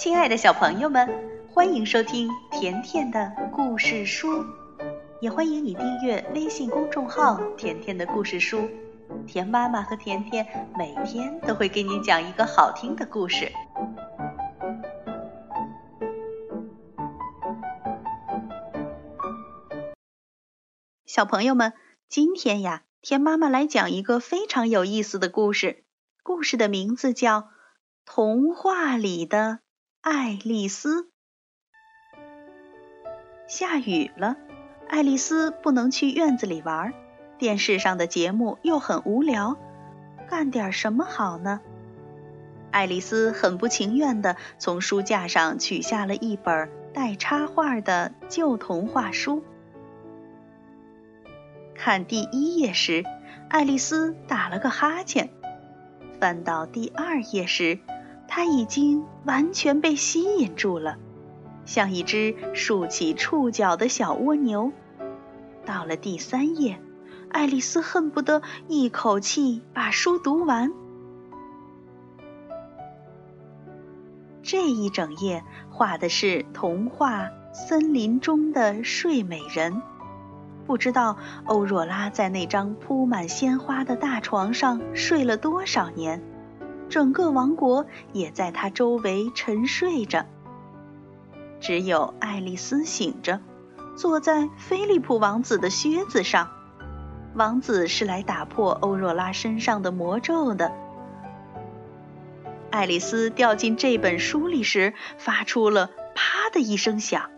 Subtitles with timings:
[0.00, 1.06] 亲爱的小朋友们，
[1.52, 4.46] 欢迎收听甜甜的故事书，
[5.20, 8.66] 也欢迎你订阅微信公众号“甜甜的故事书”。
[9.28, 13.52] 甜妈妈和甜甜每天都会给你讲一个好听的故事。
[21.04, 21.74] 小朋友们，
[22.08, 25.84] 今天呀，甜妈妈来讲一个非常有意思的故事。
[26.22, 27.40] 故事的名字叫
[28.06, 29.58] 《童话里的》。
[30.02, 31.10] 爱丽丝
[33.46, 34.36] 下雨了，
[34.88, 36.94] 爱丽丝不能去院子里玩，
[37.36, 39.58] 电视上的节目又很无聊，
[40.26, 41.60] 干点什么好呢？
[42.70, 49.44] 爱丽丝很不情愿地从书架上取下了一本带插画的旧童话书。
[51.74, 53.04] 看第一页时，
[53.50, 55.26] 爱丽丝打了个哈欠；
[56.18, 57.78] 翻到第二页时，
[58.40, 60.96] 他已经完全被吸引住了，
[61.66, 64.72] 像一只竖起触角的小蜗牛。
[65.66, 66.80] 到了第三页，
[67.28, 70.72] 爱丽丝恨不得一口气把书读完。
[74.42, 79.82] 这一整页画的是童话森林中的睡美人，
[80.66, 86.22] 不知道欧若拉在那张铺满鲜花的大床上睡了多少年。
[86.90, 90.26] 整个王国也在他周围沉睡着，
[91.60, 93.40] 只有爱丽丝醒着，
[93.96, 96.50] 坐在菲利普王子的靴子上。
[97.34, 100.72] 王子是来打破欧若拉身上的魔咒的。
[102.70, 107.30] 爱丽丝掉进这本书里时，发出了“啪”的一声响。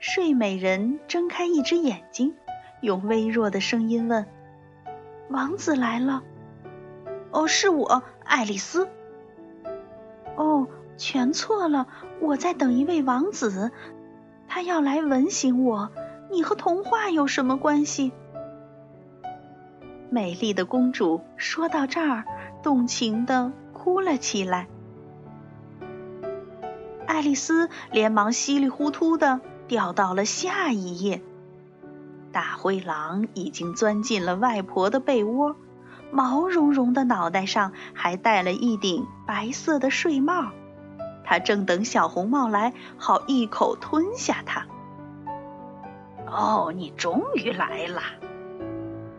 [0.00, 2.34] 睡美人睁开一只眼睛，
[2.80, 4.26] 用微弱的声音问
[5.30, 6.24] ：“王子来了。”
[7.30, 8.88] 哦，是我，爱丽丝。
[10.36, 11.86] 哦，全错了，
[12.20, 13.70] 我在等一位王子，
[14.46, 15.90] 他要来吻醒我。
[16.30, 18.12] 你和童话有什么关系？
[20.10, 22.24] 美丽的公主说到这儿，
[22.62, 24.68] 动情的哭了起来。
[27.06, 31.22] 爱丽丝连忙稀里糊涂的掉到了下一页。
[32.32, 35.56] 大灰狼已经钻进了外婆的被窝。
[36.10, 40.52] 毛茸茸的脑袋上还戴了一顶白色的睡帽，
[41.24, 44.66] 他正等小红帽来，好一口吞下它。
[46.26, 48.02] 哦，你终于来了！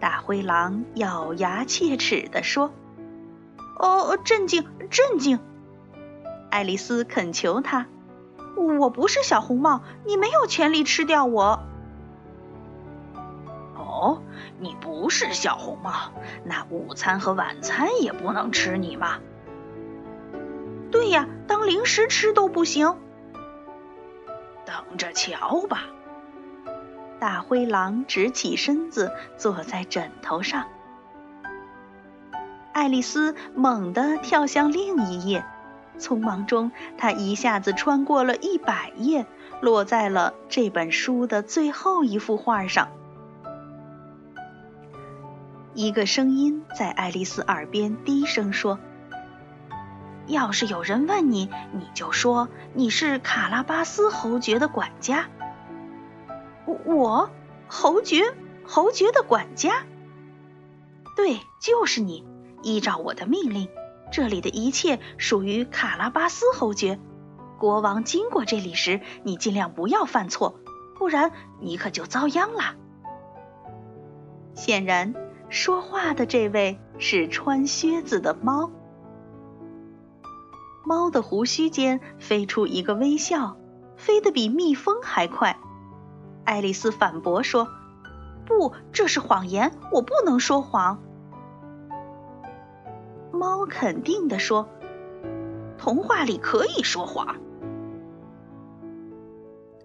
[0.00, 2.70] 大灰狼咬牙切齿地说。
[3.78, 5.38] 哦，镇静，镇静！
[6.50, 7.86] 爱丽丝恳求他
[8.78, 11.60] ：“我不是小红帽，你没有权利吃掉我。”
[13.98, 14.22] 哦，
[14.60, 16.12] 你不是小红帽，
[16.44, 19.18] 那午餐和晚餐也不能吃你吗？
[20.90, 22.96] 对呀，当零食吃都不行。
[24.64, 25.86] 等着瞧吧。
[27.18, 30.66] 大灰狼直起身子，坐在枕头上。
[32.72, 35.44] 爱丽丝猛地跳向另一页，
[35.98, 39.26] 匆忙中，她一下子穿过了一百页，
[39.60, 42.88] 落在了这本书的最后一幅画上。
[45.78, 48.80] 一个声音在爱丽丝耳边低声说
[50.26, 55.28] ：“要是有人问你，你就说你是卡拉巴斯侯爵的管家。”
[56.84, 57.30] 我，
[57.68, 58.34] 侯爵，
[58.66, 59.84] 侯爵的管家。
[61.14, 62.26] 对，就是你。
[62.64, 63.68] 依照我的命令，
[64.10, 66.98] 这里的一切属于卡拉巴斯侯爵。
[67.56, 70.58] 国王经过这里时，你尽量不要犯错，
[70.98, 72.74] 不然你可就遭殃了。
[74.56, 75.14] 显然。
[75.50, 78.70] 说话的这位是穿靴子的猫。
[80.84, 83.56] 猫的胡须间飞出一个微笑，
[83.96, 85.58] 飞得比蜜蜂还快。
[86.44, 87.68] 爱丽丝反驳说
[88.46, 91.02] ：“不，这是谎言，我不能说谎。”
[93.32, 94.68] 猫肯定地说
[95.78, 97.36] ：“童话里可以说谎。”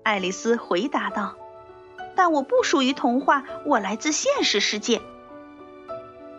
[0.04, 1.36] 爱丽丝回答道
[2.16, 5.02] ：“但我不属于童话，我来自现实世界。”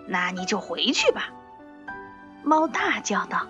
[0.07, 1.31] 那你就回去吧，
[2.43, 3.47] 猫大叫道。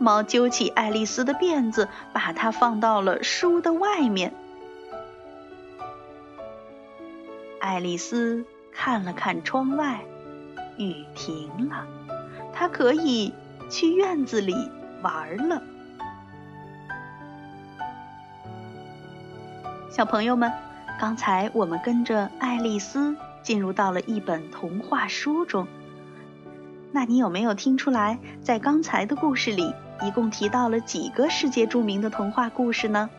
[0.00, 4.32] 猫揪起爱丽丝的辫子，把它放到了书的外面。
[7.60, 10.00] 爱丽丝看了看窗外，
[10.76, 11.84] 雨停了，
[12.52, 13.34] 她可以
[13.68, 14.70] 去院子里
[15.02, 15.60] 玩了。
[19.90, 20.52] 小朋友们，
[21.00, 25.66] 刚才我们跟着爱丽丝进入到了一本童话书中。
[26.92, 33.10] 那你有没有听出来，在刚才的故事里，一共提到了几个世界著名的童话故事呢？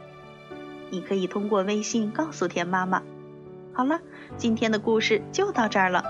[0.89, 3.03] 你可以通过微信告诉田妈妈。
[3.73, 3.99] 好了，
[4.37, 6.03] 今天的故事就到这儿了。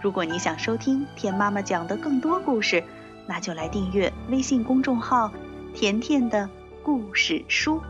[0.00, 2.84] 如果你想收听田妈妈讲的更多故事，
[3.26, 5.32] 那就来订阅微信公众号
[5.74, 6.48] “甜甜的
[6.82, 7.80] 故事书”。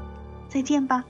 [0.49, 1.05] 再见吧。